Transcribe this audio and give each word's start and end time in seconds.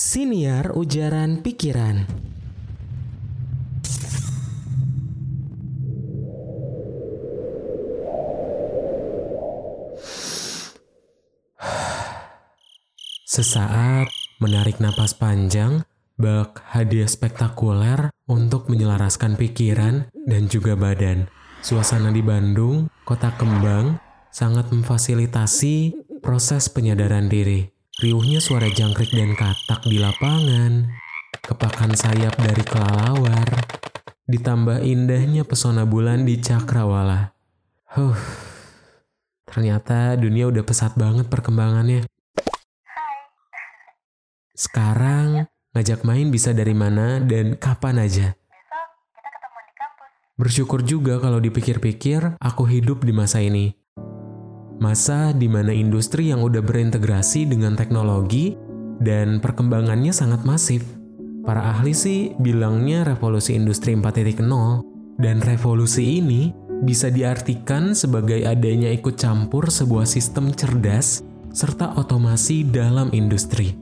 Siniar 0.00 0.72
Ujaran 0.80 1.44
Pikiran 1.44 2.08
Sesaat 13.28 14.08
menarik 14.40 14.80
napas 14.80 15.12
panjang, 15.12 15.84
bak 16.16 16.64
hadiah 16.72 17.04
spektakuler 17.04 18.08
untuk 18.24 18.72
menyelaraskan 18.72 19.36
pikiran 19.36 20.08
dan 20.24 20.48
juga 20.48 20.80
badan. 20.80 21.28
Suasana 21.60 22.08
di 22.08 22.24
Bandung, 22.24 22.88
kota 23.04 23.36
kembang, 23.36 24.00
sangat 24.32 24.72
memfasilitasi 24.72 25.92
proses 26.24 26.72
penyadaran 26.72 27.28
diri. 27.28 27.79
Riuhnya 28.00 28.40
suara 28.40 28.64
jangkrik 28.64 29.12
dan 29.12 29.36
katak 29.36 29.84
di 29.84 30.00
lapangan, 30.00 30.88
kepakan 31.44 31.92
sayap 31.92 32.32
dari 32.40 32.64
kelelawar, 32.64 33.44
ditambah 34.24 34.80
indahnya 34.80 35.44
pesona 35.44 35.84
bulan 35.84 36.24
di 36.24 36.40
cakrawala. 36.40 37.36
Huh, 37.92 38.16
ternyata 39.44 40.16
dunia 40.16 40.48
udah 40.48 40.64
pesat 40.64 40.96
banget 40.96 41.28
perkembangannya. 41.28 42.08
Sekarang 44.56 45.44
ngajak 45.76 46.00
main 46.00 46.32
bisa 46.32 46.56
dari 46.56 46.72
mana 46.72 47.20
dan 47.20 47.60
kapan 47.60 48.00
aja. 48.00 48.32
Bersyukur 50.40 50.88
juga 50.88 51.20
kalau 51.20 51.36
dipikir-pikir 51.36 52.40
aku 52.40 52.64
hidup 52.64 53.04
di 53.04 53.12
masa 53.12 53.44
ini. 53.44 53.79
Masa 54.80 55.36
di 55.36 55.44
mana 55.44 55.76
industri 55.76 56.32
yang 56.32 56.40
udah 56.40 56.64
berintegrasi 56.64 57.44
dengan 57.44 57.76
teknologi 57.76 58.56
dan 58.96 59.36
perkembangannya 59.36 60.08
sangat 60.08 60.40
masif. 60.48 60.80
Para 61.44 61.68
ahli 61.68 61.92
sih 61.92 62.32
bilangnya 62.40 63.04
revolusi 63.04 63.52
industri 63.56 63.92
4.0 63.92 64.40
dan 65.20 65.36
revolusi 65.44 66.24
ini 66.24 66.56
bisa 66.80 67.12
diartikan 67.12 67.92
sebagai 67.92 68.40
adanya 68.48 68.88
ikut 68.88 69.20
campur 69.20 69.68
sebuah 69.68 70.08
sistem 70.08 70.48
cerdas 70.56 71.20
serta 71.52 72.00
otomasi 72.00 72.64
dalam 72.64 73.12
industri. 73.12 73.76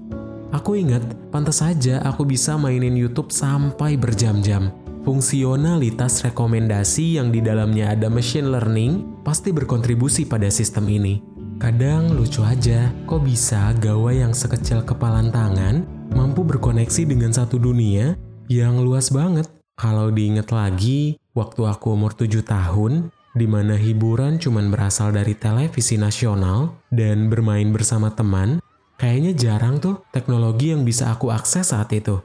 Aku 0.50 0.74
ingat, 0.74 1.04
pantas 1.30 1.62
saja 1.62 2.02
aku 2.02 2.26
bisa 2.26 2.58
mainin 2.58 2.98
YouTube 2.98 3.30
sampai 3.30 3.94
berjam-jam. 3.94 4.72
Fungsionalitas 5.08 6.20
rekomendasi 6.20 7.16
yang 7.16 7.32
di 7.32 7.40
dalamnya 7.40 7.96
ada 7.96 8.12
machine 8.12 8.52
learning 8.52 9.24
pasti 9.24 9.56
berkontribusi 9.56 10.28
pada 10.28 10.52
sistem 10.52 10.84
ini. 10.84 11.24
Kadang 11.56 12.12
lucu 12.12 12.44
aja, 12.44 12.92
kok 13.08 13.24
bisa 13.24 13.72
gawai 13.80 14.20
yang 14.20 14.36
sekecil 14.36 14.84
kepalan 14.84 15.32
tangan 15.32 15.88
mampu 16.12 16.44
berkoneksi 16.44 17.08
dengan 17.08 17.32
satu 17.32 17.56
dunia 17.56 18.20
yang 18.52 18.84
luas 18.84 19.08
banget. 19.08 19.48
Kalau 19.80 20.12
diinget 20.12 20.52
lagi, 20.52 21.16
waktu 21.32 21.64
aku 21.64 21.96
umur 21.96 22.12
7 22.12 22.44
tahun, 22.44 23.08
di 23.32 23.48
mana 23.48 23.80
hiburan 23.80 24.36
cuman 24.36 24.68
berasal 24.68 25.16
dari 25.16 25.32
televisi 25.32 25.96
nasional 25.96 26.84
dan 26.92 27.32
bermain 27.32 27.72
bersama 27.72 28.12
teman, 28.12 28.60
Kayaknya 28.98 29.32
jarang 29.38 29.78
tuh 29.78 30.02
teknologi 30.10 30.74
yang 30.74 30.82
bisa 30.82 31.14
aku 31.14 31.30
akses 31.30 31.70
saat 31.70 31.86
itu. 31.94 32.18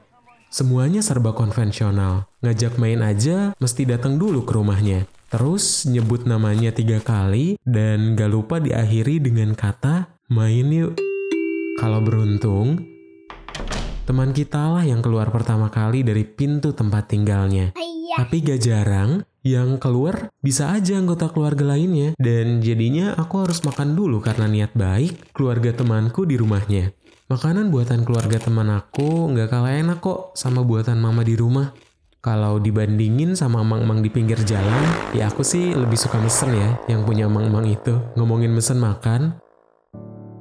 Semuanya 0.53 1.01
serba 1.01 1.33
konvensional. 1.33 2.29
Ngajak 2.45 2.77
main 2.77 3.01
aja 3.01 3.57
mesti 3.57 3.89
datang 3.89 4.21
dulu 4.21 4.45
ke 4.45 4.53
rumahnya. 4.53 5.09
Terus 5.33 5.89
nyebut 5.89 6.29
namanya 6.29 6.69
tiga 6.69 7.01
kali 7.01 7.57
dan 7.65 8.13
gak 8.13 8.29
lupa 8.29 8.61
diakhiri 8.61 9.17
dengan 9.17 9.57
kata 9.57 10.13
main 10.29 10.69
yuk. 10.69 10.93
Kalau 11.81 12.05
beruntung, 12.05 12.85
teman 14.05 14.29
kita 14.29 14.77
lah 14.77 14.85
yang 14.85 15.01
keluar 15.01 15.33
pertama 15.33 15.73
kali 15.73 16.05
dari 16.05 16.21
pintu 16.21 16.69
tempat 16.69 17.09
tinggalnya. 17.09 17.73
Tapi 18.13 18.45
gak 18.45 18.61
jarang 18.61 19.25
yang 19.41 19.81
keluar 19.81 20.29
bisa 20.37 20.69
aja 20.69 21.01
anggota 21.01 21.33
keluarga 21.33 21.73
lainnya. 21.73 22.13
Dan 22.21 22.61
jadinya 22.61 23.17
aku 23.17 23.41
harus 23.41 23.65
makan 23.65 23.97
dulu 23.97 24.21
karena 24.21 24.45
niat 24.45 24.77
baik 24.77 25.33
keluarga 25.33 25.73
temanku 25.73 26.29
di 26.29 26.37
rumahnya. 26.37 26.93
Makanan 27.31 27.71
buatan 27.71 28.03
keluarga 28.03 28.35
teman 28.35 28.67
aku 28.67 29.31
nggak 29.31 29.47
kalah 29.47 29.73
enak 29.75 29.99
kok 30.03 30.35
sama 30.35 30.59
buatan 30.63 30.99
mama 30.99 31.23
di 31.23 31.39
rumah. 31.39 31.71
Kalau 32.23 32.59
dibandingin 32.59 33.35
sama 33.35 33.59
emang-emang 33.63 33.99
di 33.99 34.07
pinggir 34.07 34.39
jalan, 34.47 34.83
ya 35.11 35.27
aku 35.27 35.43
sih 35.43 35.75
lebih 35.75 35.99
suka 35.99 36.19
mesen 36.23 36.55
ya 36.55 36.69
yang 36.87 37.03
punya 37.03 37.27
emang-emang 37.27 37.67
itu. 37.67 37.99
Ngomongin 38.15 38.51
mesen 38.55 38.79
makan, 38.79 39.35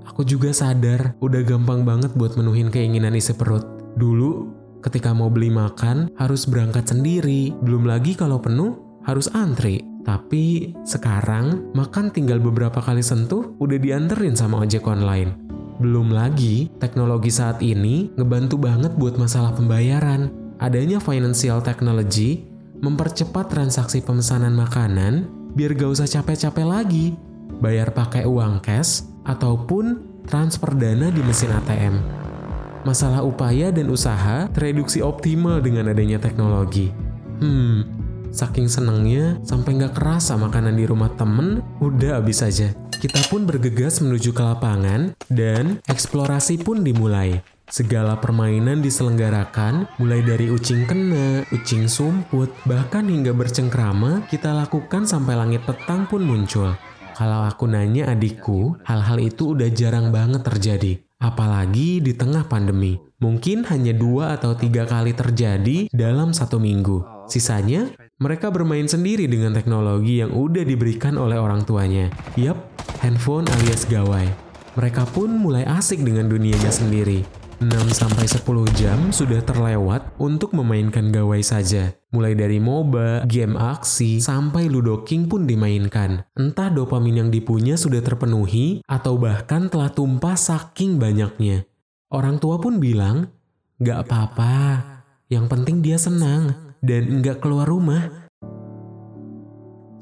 aku 0.06 0.22
juga 0.22 0.54
sadar 0.54 1.18
udah 1.18 1.42
gampang 1.42 1.82
banget 1.82 2.14
buat 2.14 2.38
menuhin 2.38 2.70
keinginan 2.70 3.18
isi 3.18 3.34
perut. 3.34 3.66
Dulu 3.98 4.62
Ketika 4.82 5.14
mau 5.14 5.30
beli 5.30 5.46
makan, 5.46 6.10
harus 6.18 6.42
berangkat 6.42 6.90
sendiri. 6.90 7.54
Belum 7.62 7.86
lagi 7.86 8.18
kalau 8.18 8.42
penuh, 8.42 8.98
harus 9.06 9.30
antri. 9.30 9.86
Tapi 10.02 10.74
sekarang, 10.82 11.70
makan 11.78 12.10
tinggal 12.10 12.42
beberapa 12.42 12.82
kali 12.82 12.98
sentuh, 12.98 13.54
udah 13.62 13.78
dianterin 13.78 14.34
sama 14.34 14.58
ojek 14.58 14.82
online. 14.82 15.51
Belum 15.82 16.14
lagi, 16.14 16.70
teknologi 16.78 17.34
saat 17.34 17.58
ini 17.58 18.14
ngebantu 18.14 18.54
banget 18.54 18.94
buat 18.94 19.18
masalah 19.18 19.50
pembayaran. 19.50 20.30
Adanya 20.62 21.02
financial 21.02 21.58
technology 21.58 22.46
mempercepat 22.78 23.50
transaksi 23.50 23.98
pemesanan 23.98 24.54
makanan 24.54 25.26
biar 25.58 25.74
gak 25.74 25.90
usah 25.98 26.06
capek-capek 26.06 26.62
lagi. 26.62 27.18
Bayar 27.58 27.90
pakai 27.90 28.22
uang 28.30 28.62
cash 28.62 29.02
ataupun 29.26 30.22
transfer 30.22 30.70
dana 30.78 31.10
di 31.10 31.18
mesin 31.26 31.50
ATM 31.50 32.22
masalah 32.82 33.22
upaya 33.22 33.70
dan 33.70 33.90
usaha 33.90 34.50
tereduksi 34.50 35.02
optimal 35.02 35.62
dengan 35.62 35.90
adanya 35.94 36.18
teknologi. 36.18 36.90
Hmm, 37.38 38.01
saking 38.32 38.66
senangnya 38.66 39.38
sampai 39.44 39.78
nggak 39.78 39.94
kerasa 39.94 40.34
makanan 40.40 40.74
di 40.74 40.88
rumah 40.88 41.12
temen 41.14 41.60
udah 41.78 42.18
habis 42.18 42.40
aja. 42.40 42.72
Kita 42.96 43.18
pun 43.28 43.44
bergegas 43.44 44.00
menuju 44.00 44.32
ke 44.32 44.42
lapangan 44.42 45.14
dan 45.28 45.78
eksplorasi 45.86 46.64
pun 46.64 46.80
dimulai. 46.80 47.44
Segala 47.72 48.20
permainan 48.20 48.84
diselenggarakan, 48.84 49.88
mulai 49.96 50.20
dari 50.20 50.52
ucing 50.52 50.84
kena, 50.84 51.40
ucing 51.56 51.88
sumput, 51.88 52.52
bahkan 52.68 53.08
hingga 53.08 53.32
bercengkrama 53.32 54.28
kita 54.28 54.52
lakukan 54.52 55.08
sampai 55.08 55.34
langit 55.34 55.64
petang 55.64 56.04
pun 56.04 56.20
muncul. 56.20 56.76
Kalau 57.16 57.44
aku 57.44 57.68
nanya 57.68 58.12
adikku, 58.12 58.76
hal-hal 58.88 59.20
itu 59.20 59.56
udah 59.56 59.68
jarang 59.72 60.12
banget 60.12 60.44
terjadi. 60.44 61.00
Apalagi 61.22 62.02
di 62.02 62.12
tengah 62.18 62.44
pandemi. 62.50 62.98
Mungkin 63.22 63.62
hanya 63.70 63.94
dua 63.94 64.34
atau 64.34 64.58
tiga 64.58 64.82
kali 64.82 65.14
terjadi 65.14 65.86
dalam 65.94 66.34
satu 66.34 66.58
minggu. 66.58 67.21
Sisanya, 67.32 67.88
mereka 68.20 68.52
bermain 68.52 68.84
sendiri 68.84 69.24
dengan 69.24 69.56
teknologi 69.56 70.20
yang 70.20 70.36
udah 70.36 70.68
diberikan 70.68 71.16
oleh 71.16 71.40
orang 71.40 71.64
tuanya. 71.64 72.12
Yap, 72.36 72.60
handphone 73.00 73.48
alias 73.48 73.88
gawai. 73.88 74.28
Mereka 74.76 75.08
pun 75.16 75.32
mulai 75.40 75.64
asik 75.64 76.04
dengan 76.04 76.28
dunianya 76.28 76.68
sendiri. 76.68 77.24
6-10 77.64 78.44
jam 78.76 79.08
sudah 79.16 79.40
terlewat 79.40 80.12
untuk 80.20 80.52
memainkan 80.52 81.08
gawai 81.08 81.40
saja. 81.40 81.96
Mulai 82.12 82.36
dari 82.36 82.60
MOBA, 82.60 83.24
game 83.24 83.56
aksi, 83.56 84.20
sampai 84.20 84.68
Ludo 84.68 85.00
King 85.08 85.24
pun 85.24 85.48
dimainkan. 85.48 86.28
Entah 86.36 86.68
dopamin 86.68 87.24
yang 87.24 87.30
dipunya 87.32 87.80
sudah 87.80 88.04
terpenuhi 88.04 88.84
atau 88.84 89.16
bahkan 89.16 89.72
telah 89.72 89.88
tumpah 89.88 90.36
saking 90.36 91.00
banyaknya. 91.00 91.64
Orang 92.12 92.36
tua 92.36 92.60
pun 92.60 92.76
bilang, 92.76 93.32
gak 93.80 94.04
apa-apa, 94.04 94.84
yang 95.32 95.48
penting 95.48 95.80
dia 95.80 95.96
senang 95.96 96.71
dan 96.82 97.22
nggak 97.22 97.38
keluar 97.38 97.70
rumah. 97.70 98.10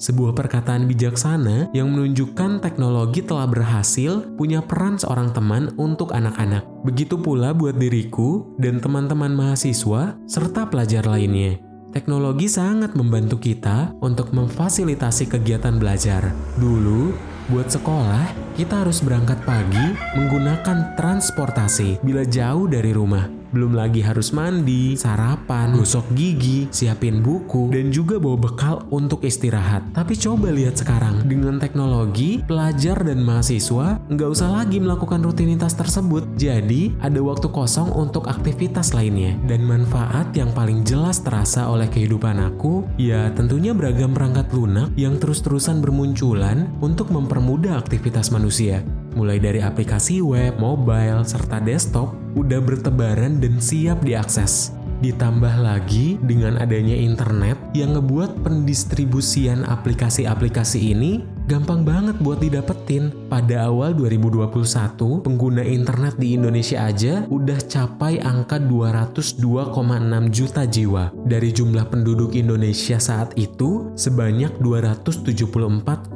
Sebuah 0.01 0.33
perkataan 0.33 0.89
bijaksana 0.89 1.77
yang 1.77 1.93
menunjukkan 1.93 2.65
teknologi 2.65 3.21
telah 3.21 3.45
berhasil 3.45 4.33
punya 4.41 4.65
peran 4.65 4.97
seorang 4.97 5.29
teman 5.37 5.77
untuk 5.77 6.17
anak-anak. 6.17 6.65
Begitu 6.89 7.21
pula 7.21 7.53
buat 7.53 7.77
diriku 7.77 8.57
dan 8.57 8.81
teman-teman 8.81 9.29
mahasiswa 9.37 10.17
serta 10.25 10.73
pelajar 10.73 11.05
lainnya. 11.05 11.61
Teknologi 11.93 12.49
sangat 12.49 12.97
membantu 12.97 13.37
kita 13.37 13.93
untuk 14.01 14.33
memfasilitasi 14.33 15.29
kegiatan 15.29 15.77
belajar. 15.77 16.33
Dulu, 16.57 17.13
buat 17.53 17.69
sekolah, 17.69 18.57
kita 18.57 18.81
harus 18.87 19.05
berangkat 19.05 19.45
pagi 19.45 19.93
menggunakan 20.17 20.97
transportasi 20.97 22.01
bila 22.01 22.25
jauh 22.25 22.65
dari 22.73 22.97
rumah 22.97 23.40
belum 23.51 23.75
lagi 23.75 24.03
harus 24.03 24.31
mandi, 24.31 24.95
sarapan, 24.95 25.75
gosok 25.75 26.07
gigi, 26.15 26.71
siapin 26.71 27.23
buku, 27.23 27.71
dan 27.71 27.91
juga 27.91 28.19
bawa 28.19 28.39
bekal 28.39 28.87
untuk 28.95 29.27
istirahat. 29.27 29.83
Tapi 29.95 30.15
coba 30.19 30.51
lihat 30.55 30.79
sekarang, 30.79 31.27
dengan 31.27 31.59
teknologi, 31.59 32.43
pelajar 32.47 33.03
dan 33.03 33.23
mahasiswa 33.23 33.99
nggak 34.11 34.31
usah 34.31 34.49
lagi 34.51 34.79
melakukan 34.79 35.23
rutinitas 35.23 35.75
tersebut. 35.75 36.27
Jadi, 36.39 36.95
ada 37.03 37.19
waktu 37.23 37.51
kosong 37.51 37.91
untuk 37.95 38.31
aktivitas 38.31 38.95
lainnya. 38.95 39.35
Dan 39.47 39.67
manfaat 39.67 40.31
yang 40.35 40.55
paling 40.55 40.87
jelas 40.87 41.23
terasa 41.23 41.67
oleh 41.67 41.91
kehidupan 41.91 42.39
aku, 42.39 42.87
ya 42.99 43.31
tentunya 43.35 43.75
beragam 43.75 44.15
perangkat 44.15 44.51
lunak 44.55 44.91
yang 44.95 45.19
terus-terusan 45.19 45.83
bermunculan 45.83 46.71
untuk 46.79 47.11
mempermudah 47.11 47.79
aktivitas 47.79 48.31
manusia. 48.31 48.83
Mulai 49.19 49.43
dari 49.43 49.59
aplikasi 49.59 50.23
web, 50.23 50.55
mobile, 50.63 51.27
serta 51.27 51.59
desktop, 51.59 52.15
udah 52.35 52.61
bertebaran 52.63 53.39
dan 53.43 53.59
siap 53.59 54.03
diakses. 54.05 54.75
Ditambah 55.01 55.65
lagi 55.65 56.21
dengan 56.21 56.61
adanya 56.61 56.93
internet 56.93 57.57
yang 57.73 57.97
ngebuat 57.97 58.45
pendistribusian 58.45 59.65
aplikasi-aplikasi 59.65 60.93
ini 60.93 61.25
gampang 61.51 61.83
banget 61.83 62.15
buat 62.23 62.39
didapetin. 62.39 63.11
Pada 63.27 63.67
awal 63.67 63.99
2021, 63.99 65.19
pengguna 65.27 65.67
internet 65.67 66.15
di 66.15 66.39
Indonesia 66.39 66.87
aja 66.87 67.27
udah 67.27 67.59
capai 67.67 68.23
angka 68.23 68.63
202,6 68.63 70.31
juta 70.31 70.63
jiwa. 70.63 71.11
Dari 71.27 71.51
jumlah 71.51 71.91
penduduk 71.91 72.39
Indonesia 72.39 73.03
saat 73.03 73.35
itu 73.35 73.91
sebanyak 73.99 74.63
274,9 74.63 76.15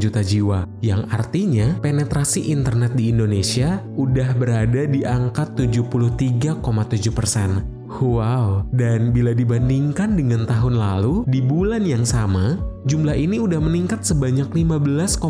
juta 0.00 0.24
jiwa. 0.24 0.64
Yang 0.80 1.02
artinya 1.12 1.76
penetrasi 1.84 2.48
internet 2.48 2.96
di 2.96 3.12
Indonesia 3.12 3.84
udah 4.00 4.32
berada 4.32 4.88
di 4.88 5.04
angka 5.04 5.52
73,7 5.52 7.12
persen. 7.12 7.81
Wow, 8.00 8.64
dan 8.72 9.12
bila 9.12 9.36
dibandingkan 9.36 10.16
dengan 10.16 10.48
tahun 10.48 10.80
lalu, 10.80 11.28
di 11.28 11.44
bulan 11.44 11.84
yang 11.84 12.02
sama, 12.08 12.56
jumlah 12.88 13.14
ini 13.14 13.38
udah 13.38 13.60
meningkat 13.60 14.02
sebanyak 14.02 14.48
15,5% 14.50 15.20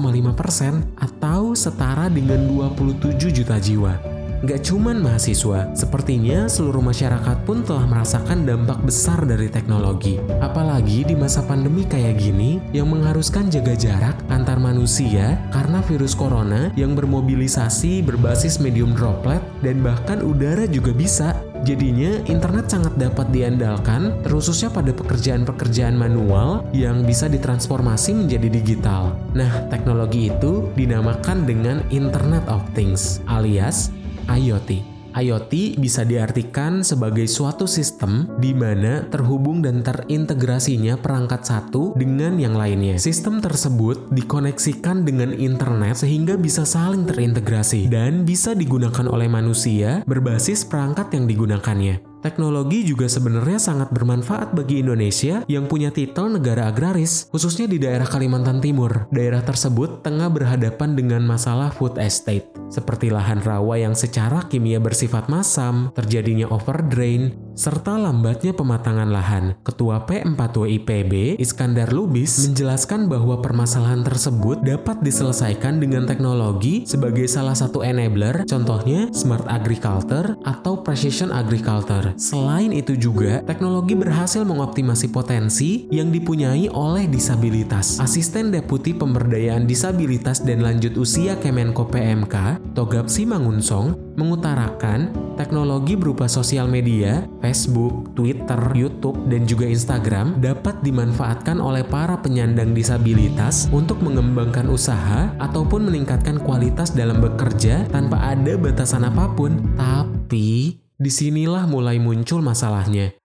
atau 0.97 1.53
setara 1.59 2.07
dengan 2.09 2.47
27 2.47 3.29
juta 3.35 3.59
jiwa. 3.59 4.13
Gak 4.43 4.67
cuman 4.67 4.99
mahasiswa, 4.99 5.71
sepertinya 5.71 6.51
seluruh 6.51 6.83
masyarakat 6.83 7.47
pun 7.47 7.63
telah 7.63 7.87
merasakan 7.87 8.43
dampak 8.43 8.83
besar 8.83 9.23
dari 9.23 9.47
teknologi. 9.47 10.19
Apalagi 10.43 11.07
di 11.07 11.15
masa 11.15 11.47
pandemi 11.47 11.87
kayak 11.87 12.19
gini 12.19 12.59
yang 12.75 12.91
mengharuskan 12.91 13.47
jaga 13.55 13.79
jarak 13.79 14.19
antar 14.35 14.59
manusia 14.59 15.39
karena 15.55 15.79
virus 15.87 16.19
corona 16.19 16.75
yang 16.75 16.99
bermobilisasi 16.99 18.03
berbasis 18.03 18.59
medium 18.59 18.99
droplet 18.99 19.39
dan 19.63 19.79
bahkan 19.79 20.19
udara 20.27 20.67
juga 20.67 20.91
bisa. 20.91 21.39
Jadinya 21.63 22.19
internet 22.27 22.67
sangat 22.67 22.99
dapat 22.99 23.31
diandalkan 23.31 24.19
terkhususnya 24.27 24.75
pada 24.75 24.91
pekerjaan-pekerjaan 24.91 25.95
manual 25.95 26.67
yang 26.75 27.07
bisa 27.07 27.31
ditransformasi 27.31 28.19
menjadi 28.19 28.51
digital. 28.51 29.15
Nah, 29.39 29.71
teknologi 29.71 30.27
itu 30.27 30.75
dinamakan 30.75 31.47
dengan 31.47 31.87
Internet 31.95 32.51
of 32.51 32.67
Things 32.75 33.23
alias 33.31 33.95
IoT. 34.27 34.92
IoT 35.13 35.79
bisa 35.79 36.03
diartikan 36.03 36.81
sebagai 36.81 37.29
suatu 37.29 37.69
sistem 37.69 38.29
di 38.41 38.57
mana 38.57 39.05
terhubung 39.09 39.61
dan 39.61 39.85
terintegrasinya 39.85 40.99
perangkat 40.99 41.45
satu 41.47 41.93
dengan 41.97 42.41
yang 42.41 42.57
lainnya. 42.57 42.97
Sistem 42.97 43.39
tersebut 43.39 44.11
dikoneksikan 44.13 45.05
dengan 45.05 45.37
internet 45.37 46.03
sehingga 46.03 46.35
bisa 46.41 46.65
saling 46.65 47.05
terintegrasi 47.05 47.93
dan 47.93 48.25
bisa 48.25 48.57
digunakan 48.57 49.07
oleh 49.09 49.29
manusia 49.29 50.03
berbasis 50.09 50.65
perangkat 50.65 51.13
yang 51.15 51.29
digunakannya. 51.29 52.13
Teknologi 52.23 52.87
juga 52.87 53.11
sebenarnya 53.11 53.59
sangat 53.59 53.91
bermanfaat 53.91 54.55
bagi 54.55 54.79
Indonesia 54.79 55.43
yang 55.51 55.67
punya 55.67 55.91
titel 55.91 56.31
negara 56.31 56.71
agraris, 56.71 57.27
khususnya 57.35 57.67
di 57.67 57.83
daerah 57.83 58.07
Kalimantan 58.07 58.63
Timur. 58.63 59.11
Daerah 59.11 59.43
tersebut 59.43 60.07
tengah 60.07 60.31
berhadapan 60.31 60.95
dengan 60.95 61.27
masalah 61.27 61.75
food 61.75 61.99
estate, 61.99 62.47
seperti 62.73 63.13
lahan 63.13 63.45
rawa 63.45 63.77
yang 63.77 63.93
secara 63.93 64.49
kimia 64.49 64.81
bersifat 64.81 65.29
masam, 65.29 65.93
terjadinya 65.93 66.49
overdrain, 66.49 67.52
serta 67.55 67.97
lambatnya 68.01 68.57
pematangan 68.57 69.09
lahan. 69.09 69.45
Ketua 69.63 70.05
P4W 70.09 70.83
IPB, 70.83 71.13
Iskandar 71.39 71.93
Lubis, 71.93 72.49
menjelaskan 72.49 73.07
bahwa 73.07 73.39
permasalahan 73.45 74.03
tersebut 74.03 74.65
dapat 74.65 75.05
diselesaikan 75.05 75.79
dengan 75.79 76.09
teknologi 76.09 76.89
sebagai 76.89 77.29
salah 77.29 77.55
satu 77.55 77.85
enabler, 77.85 78.49
contohnya 78.49 79.13
smart 79.13 79.45
agriculture 79.47 80.35
atau 80.43 80.81
precision 80.81 81.31
agriculture. 81.31 82.17
Selain 82.17 82.73
itu 82.73 82.97
juga, 82.97 83.45
teknologi 83.45 83.95
berhasil 83.95 84.43
mengoptimasi 84.43 85.13
potensi 85.13 85.87
yang 85.93 86.11
dipunyai 86.11 86.73
oleh 86.73 87.07
disabilitas. 87.07 88.01
Asisten 88.01 88.51
Deputi 88.51 88.97
Pemberdayaan 88.97 89.69
Disabilitas 89.69 90.41
dan 90.41 90.65
Lanjut 90.65 90.97
Usia 90.97 91.37
Kemenko 91.39 91.87
PMK, 91.89 92.59
Togapsi 92.73 93.29
Mangunsong, 93.29 94.12
mengutarakan 94.19 95.15
teknologi 95.39 95.97
berupa 95.97 96.29
sosial 96.29 96.69
media, 96.69 97.25
Facebook, 97.41 98.13
Twitter, 98.13 98.61
YouTube, 98.77 99.17
dan 99.31 99.49
juga 99.49 99.65
Instagram 99.65 100.43
dapat 100.43 100.83
dimanfaatkan 100.85 101.63
oleh 101.63 101.87
para 101.87 102.19
penyandang 102.21 102.77
disabilitas 102.77 103.71
untuk 103.73 104.03
mengembangkan 104.05 104.69
usaha 104.69 105.33
ataupun 105.41 105.89
meningkatkan 105.89 106.43
kualitas 106.43 106.93
dalam 106.93 107.23
bekerja 107.23 107.89
tanpa 107.89 108.21
ada 108.21 108.59
batasan 108.59 109.07
apa 109.07 109.31
pun. 109.33 109.57
Tapi, 109.79 110.81
Di 111.03 111.11
sinilah 111.11 111.67
mulai 111.67 111.99
muncul 111.99 112.39
masalahnya. 112.47 113.22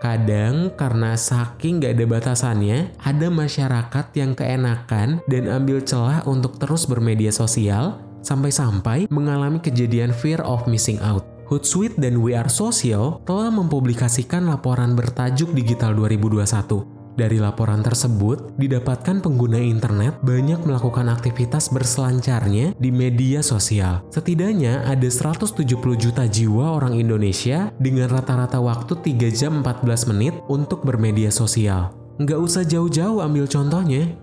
Kadang 0.00 0.72
karena 0.80 1.12
saking 1.12 1.84
gak 1.84 1.92
ada 1.92 2.04
batasannya, 2.08 2.96
ada 3.04 3.28
masyarakat 3.28 4.06
yang 4.16 4.32
keenakan 4.32 5.20
dan 5.28 5.44
ambil 5.44 5.84
celah 5.84 6.24
untuk 6.24 6.56
terus 6.56 6.88
bermedia 6.88 7.28
sosial, 7.28 8.00
sampai-sampai 8.24 9.12
mengalami 9.12 9.60
kejadian 9.60 10.16
fear 10.16 10.40
of 10.40 10.64
missing 10.64 10.96
out. 11.04 11.28
Hootsuite 11.52 12.00
dan 12.00 12.24
We 12.24 12.32
Are 12.32 12.48
Social 12.48 13.20
telah 13.28 13.52
mempublikasikan 13.52 14.48
laporan 14.48 14.96
bertajuk 14.96 15.52
Digital 15.52 15.92
2021 15.92 16.99
dari 17.20 17.36
laporan 17.36 17.84
tersebut, 17.84 18.56
didapatkan 18.56 19.20
pengguna 19.20 19.60
internet 19.60 20.16
banyak 20.24 20.64
melakukan 20.64 21.12
aktivitas 21.12 21.68
berselancarnya 21.68 22.72
di 22.80 22.88
media 22.88 23.44
sosial. 23.44 24.00
Setidaknya 24.08 24.88
ada 24.88 25.04
170 25.04 25.60
juta 26.00 26.24
jiwa 26.24 26.72
orang 26.72 26.96
Indonesia 26.96 27.68
dengan 27.76 28.08
rata-rata 28.08 28.56
waktu 28.56 28.96
3 28.96 29.28
jam 29.36 29.60
14 29.60 30.08
menit 30.16 30.34
untuk 30.48 30.80
bermedia 30.80 31.28
sosial. 31.28 31.92
Nggak 32.16 32.40
usah 32.40 32.64
jauh-jauh 32.64 33.20
ambil 33.20 33.44
contohnya, 33.44 34.16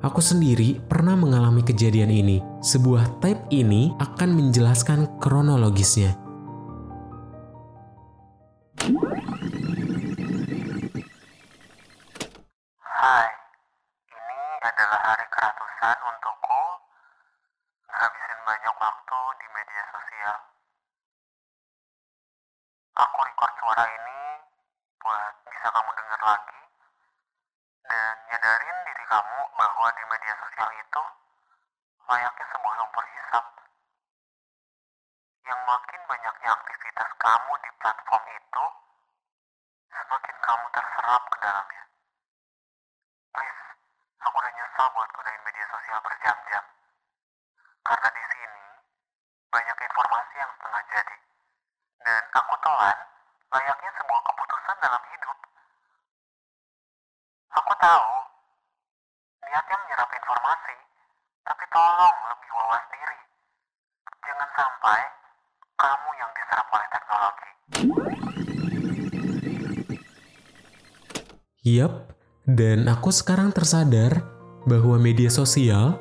Aku 0.00 0.24
sendiri 0.24 0.80
pernah 0.88 1.12
mengalami 1.12 1.60
kejadian 1.60 2.08
ini. 2.08 2.40
Sebuah 2.64 3.20
tape 3.20 3.44
ini 3.52 3.92
akan 4.00 4.32
menjelaskan 4.32 5.20
kronologisnya. 5.20 6.16
Bisa 25.60 25.68
kamu 25.76 25.92
dengar 25.92 26.20
lagi 26.24 26.49
dan 72.56 72.90
aku 72.90 73.14
sekarang 73.14 73.54
tersadar 73.54 74.24
bahwa 74.66 74.98
media 74.98 75.30
sosial 75.30 75.96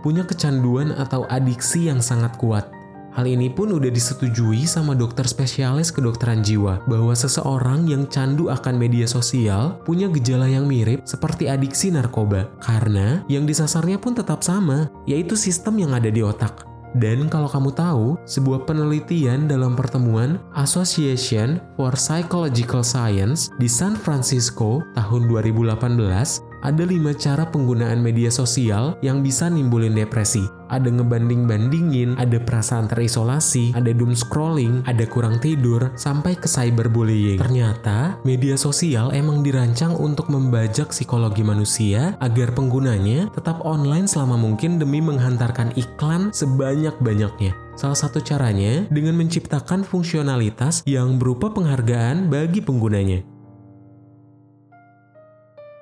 punya 0.00 0.24
kecanduan 0.24 0.96
atau 0.96 1.28
adiksi 1.28 1.90
yang 1.92 2.00
sangat 2.00 2.36
kuat. 2.40 2.70
Hal 3.10 3.26
ini 3.26 3.50
pun 3.50 3.74
udah 3.74 3.90
disetujui 3.90 4.70
sama 4.70 4.94
dokter 4.94 5.26
spesialis 5.26 5.90
kedokteran 5.90 6.46
jiwa 6.46 6.78
bahwa 6.86 7.10
seseorang 7.10 7.90
yang 7.90 8.06
candu 8.06 8.54
akan 8.54 8.78
media 8.78 9.02
sosial 9.10 9.82
punya 9.82 10.06
gejala 10.14 10.46
yang 10.46 10.70
mirip 10.70 11.02
seperti 11.02 11.50
adiksi 11.50 11.90
narkoba 11.90 12.46
karena 12.62 13.26
yang 13.26 13.50
disasarnya 13.50 13.98
pun 13.98 14.14
tetap 14.14 14.46
sama, 14.46 14.86
yaitu 15.10 15.34
sistem 15.34 15.82
yang 15.82 15.90
ada 15.90 16.06
di 16.06 16.22
otak. 16.22 16.69
Dan 16.98 17.30
kalau 17.30 17.46
kamu 17.46 17.70
tahu, 17.70 18.06
sebuah 18.26 18.66
penelitian 18.66 19.46
dalam 19.46 19.78
pertemuan 19.78 20.42
Association 20.58 21.62
for 21.78 21.94
Psychological 21.94 22.82
Science 22.82 23.54
di 23.62 23.70
San 23.70 23.94
Francisco 23.94 24.82
tahun 24.98 25.30
2018 25.30 26.49
ada 26.60 26.84
lima 26.84 27.12
cara 27.16 27.48
penggunaan 27.48 28.00
media 28.00 28.28
sosial 28.28 28.96
yang 29.00 29.24
bisa 29.24 29.48
nimbulin 29.48 29.96
depresi. 29.96 30.44
Ada 30.70 30.86
ngebanding-bandingin, 30.86 32.14
ada 32.14 32.38
perasaan 32.38 32.86
terisolasi, 32.86 33.74
ada 33.74 33.90
doom 33.90 34.14
scrolling, 34.14 34.86
ada 34.86 35.02
kurang 35.10 35.42
tidur, 35.42 35.90
sampai 35.98 36.38
ke 36.38 36.46
cyberbullying. 36.46 37.42
Ternyata, 37.42 38.22
media 38.22 38.54
sosial 38.54 39.10
emang 39.10 39.42
dirancang 39.42 39.98
untuk 39.98 40.30
membajak 40.30 40.94
psikologi 40.94 41.42
manusia 41.42 42.14
agar 42.22 42.54
penggunanya 42.54 43.26
tetap 43.34 43.58
online 43.66 44.06
selama 44.06 44.38
mungkin 44.38 44.78
demi 44.78 45.02
menghantarkan 45.02 45.74
iklan 45.74 46.30
sebanyak-banyaknya. 46.30 47.50
Salah 47.74 47.98
satu 47.98 48.22
caranya 48.22 48.86
dengan 48.92 49.16
menciptakan 49.18 49.82
fungsionalitas 49.82 50.86
yang 50.86 51.16
berupa 51.18 51.48
penghargaan 51.50 52.28
bagi 52.28 52.60
penggunanya 52.62 53.39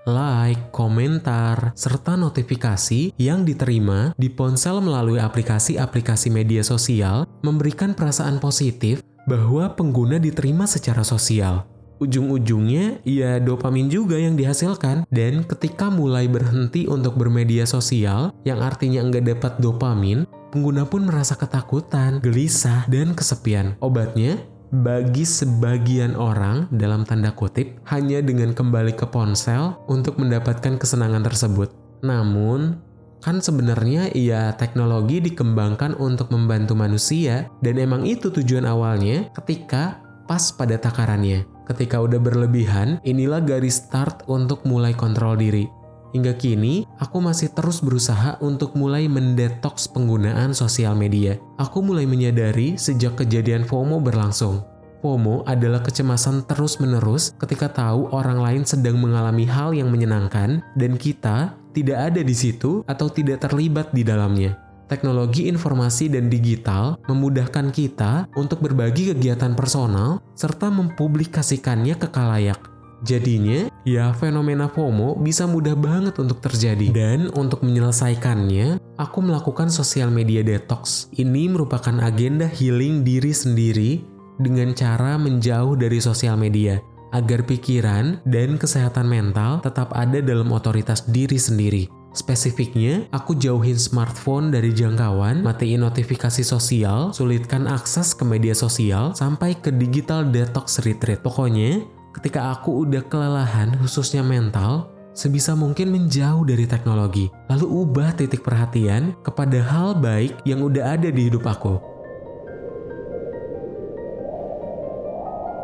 like, 0.08 0.72
komentar, 0.72 1.76
serta 1.76 2.16
notifikasi 2.16 3.12
yang 3.20 3.44
diterima 3.44 4.16
di 4.16 4.32
ponsel 4.32 4.80
melalui 4.80 5.20
aplikasi-aplikasi 5.20 6.32
media 6.32 6.64
sosial 6.64 7.28
memberikan 7.44 7.92
perasaan 7.92 8.40
positif 8.40 9.04
bahwa 9.28 9.76
pengguna 9.76 10.16
diterima 10.16 10.64
secara 10.64 11.04
sosial. 11.04 11.68
Ujung-ujungnya, 11.98 13.02
ya 13.02 13.42
dopamin 13.42 13.90
juga 13.90 14.14
yang 14.16 14.38
dihasilkan. 14.38 15.02
Dan 15.10 15.42
ketika 15.42 15.90
mulai 15.90 16.30
berhenti 16.30 16.86
untuk 16.86 17.18
bermedia 17.18 17.66
sosial, 17.66 18.30
yang 18.46 18.62
artinya 18.62 19.02
nggak 19.02 19.24
dapat 19.36 19.52
dopamin, 19.58 20.22
pengguna 20.54 20.86
pun 20.86 21.04
merasa 21.04 21.34
ketakutan, 21.34 22.22
gelisah, 22.22 22.86
dan 22.86 23.18
kesepian. 23.18 23.74
Obatnya, 23.82 24.38
bagi 24.68 25.24
sebagian 25.24 26.12
orang 26.12 26.68
dalam 26.68 27.08
tanda 27.08 27.32
kutip 27.32 27.80
hanya 27.88 28.20
dengan 28.20 28.52
kembali 28.52 28.92
ke 28.92 29.08
ponsel 29.08 29.80
untuk 29.88 30.20
mendapatkan 30.20 30.76
kesenangan 30.76 31.24
tersebut. 31.24 31.72
Namun, 32.04 32.76
kan 33.24 33.40
sebenarnya 33.40 34.12
ya 34.12 34.54
teknologi 34.54 35.24
dikembangkan 35.24 35.96
untuk 35.98 36.30
membantu 36.30 36.76
manusia 36.76 37.48
dan 37.64 37.80
emang 37.80 38.04
itu 38.04 38.30
tujuan 38.30 38.68
awalnya 38.68 39.32
ketika 39.34 40.04
pas 40.28 40.52
pada 40.52 40.76
takarannya. 40.76 41.48
Ketika 41.64 42.00
udah 42.00 42.20
berlebihan, 42.20 43.00
inilah 43.04 43.44
garis 43.44 43.80
start 43.80 44.24
untuk 44.28 44.64
mulai 44.64 44.92
kontrol 44.96 45.36
diri. 45.36 45.77
Hingga 46.16 46.40
kini, 46.40 46.88
aku 46.96 47.20
masih 47.20 47.52
terus 47.52 47.84
berusaha 47.84 48.40
untuk 48.40 48.72
mulai 48.72 49.04
mendetoks 49.12 49.92
penggunaan 49.92 50.56
sosial 50.56 50.96
media. 50.96 51.36
Aku 51.60 51.84
mulai 51.84 52.08
menyadari 52.08 52.80
sejak 52.80 53.20
kejadian 53.20 53.68
FOMO 53.68 54.00
berlangsung. 54.00 54.64
FOMO 55.04 55.44
adalah 55.46 55.84
kecemasan 55.84 56.48
terus-menerus 56.48 57.36
ketika 57.38 57.70
tahu 57.70 58.10
orang 58.10 58.40
lain 58.40 58.62
sedang 58.64 58.98
mengalami 58.98 59.46
hal 59.46 59.70
yang 59.76 59.92
menyenangkan 59.92 60.64
dan 60.74 60.98
kita 60.98 61.54
tidak 61.76 62.10
ada 62.10 62.20
di 62.24 62.34
situ 62.34 62.82
atau 62.88 63.06
tidak 63.06 63.46
terlibat 63.46 63.92
di 63.94 64.02
dalamnya. 64.02 64.58
Teknologi 64.88 65.52
informasi 65.52 66.08
dan 66.08 66.32
digital 66.32 66.96
memudahkan 67.04 67.68
kita 67.68 68.24
untuk 68.40 68.64
berbagi 68.64 69.12
kegiatan 69.12 69.52
personal 69.52 70.24
serta 70.32 70.72
mempublikasikannya 70.72 71.94
ke 72.00 72.08
kalayak 72.08 72.77
Jadinya, 73.06 73.70
ya 73.86 74.10
fenomena 74.16 74.66
FOMO 74.66 75.18
bisa 75.22 75.46
mudah 75.46 75.78
banget 75.78 76.18
untuk 76.18 76.42
terjadi. 76.42 76.90
Dan 76.90 77.30
untuk 77.38 77.62
menyelesaikannya, 77.62 78.82
aku 78.98 79.18
melakukan 79.22 79.70
sosial 79.70 80.10
media 80.10 80.42
detox. 80.42 81.06
Ini 81.14 81.52
merupakan 81.52 81.94
agenda 82.02 82.50
healing 82.50 83.06
diri 83.06 83.30
sendiri 83.30 84.02
dengan 84.42 84.74
cara 84.74 85.18
menjauh 85.18 85.78
dari 85.78 85.98
sosial 86.02 86.38
media 86.38 86.78
agar 87.12 87.40
pikiran 87.48 88.20
dan 88.28 88.60
kesehatan 88.60 89.08
mental 89.08 89.64
tetap 89.64 89.94
ada 89.96 90.20
dalam 90.20 90.52
otoritas 90.52 91.08
diri 91.08 91.40
sendiri. 91.40 91.84
Spesifiknya, 92.16 93.06
aku 93.14 93.36
jauhin 93.36 93.78
smartphone 93.78 94.50
dari 94.50 94.74
jangkauan, 94.74 95.44
matiin 95.44 95.84
notifikasi 95.84 96.42
sosial, 96.42 97.14
sulitkan 97.14 97.68
akses 97.70 98.16
ke 98.16 98.24
media 98.26 98.56
sosial, 98.56 99.14
sampai 99.14 99.54
ke 99.54 99.70
digital 99.70 100.26
detox 100.26 100.82
retreat. 100.82 101.22
Pokoknya, 101.22 101.84
ketika 102.18 102.50
aku 102.50 102.82
udah 102.82 103.06
kelelahan, 103.06 103.78
khususnya 103.78 104.26
mental, 104.26 104.90
sebisa 105.14 105.54
mungkin 105.54 105.94
menjauh 105.94 106.42
dari 106.42 106.66
teknologi, 106.66 107.30
lalu 107.46 107.86
ubah 107.86 108.10
titik 108.18 108.42
perhatian 108.42 109.14
kepada 109.22 109.62
hal 109.62 109.94
baik 109.94 110.34
yang 110.42 110.66
udah 110.66 110.98
ada 110.98 111.14
di 111.14 111.30
hidup 111.30 111.46
aku. 111.46 111.78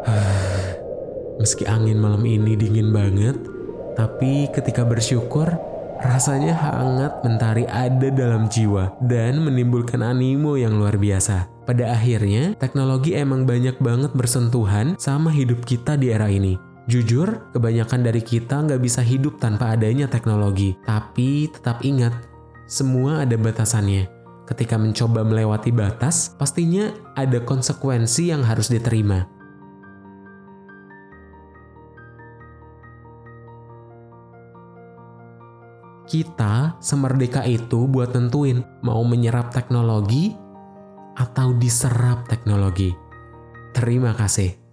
Meski 1.42 1.66
angin 1.66 1.99
malam 1.99 2.23
ini 2.23 2.54
dingin 2.54 2.94
banget, 2.94 3.34
tapi 3.99 4.46
ketika 4.54 4.87
bersyukur, 4.87 5.50
rasanya 6.06 6.54
hangat 6.54 7.18
mentari 7.26 7.66
ada 7.66 8.14
dalam 8.14 8.46
jiwa 8.46 8.94
dan 9.02 9.42
menimbulkan 9.42 10.06
animo 10.06 10.54
yang 10.54 10.78
luar 10.78 10.94
biasa. 10.94 11.53
Pada 11.64 11.97
akhirnya, 11.97 12.52
teknologi 12.61 13.16
emang 13.16 13.49
banyak 13.49 13.80
banget 13.80 14.12
bersentuhan 14.12 15.00
sama 15.00 15.33
hidup 15.33 15.64
kita 15.64 15.97
di 15.97 16.12
era 16.12 16.28
ini. 16.28 16.61
Jujur, 16.85 17.49
kebanyakan 17.56 18.04
dari 18.04 18.21
kita 18.21 18.61
nggak 18.68 18.85
bisa 18.85 19.00
hidup 19.00 19.40
tanpa 19.40 19.73
adanya 19.73 20.04
teknologi. 20.04 20.76
Tapi 20.85 21.49
tetap 21.49 21.80
ingat, 21.80 22.12
semua 22.68 23.25
ada 23.25 23.33
batasannya. 23.40 24.12
Ketika 24.44 24.76
mencoba 24.76 25.25
melewati 25.25 25.73
batas, 25.73 26.37
pastinya 26.37 26.92
ada 27.16 27.40
konsekuensi 27.40 28.28
yang 28.28 28.44
harus 28.44 28.68
diterima. 28.68 29.25
Kita 36.04 36.76
semerdeka 36.85 37.49
itu 37.49 37.88
buat 37.88 38.12
tentuin 38.12 38.61
mau 38.85 39.00
menyerap 39.09 39.49
teknologi 39.49 40.37
atau 41.14 41.54
diserap 41.54 42.26
teknologi. 42.26 42.94
Terima 43.75 44.14
kasih. 44.14 44.63